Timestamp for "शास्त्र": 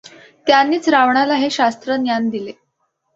1.49-1.95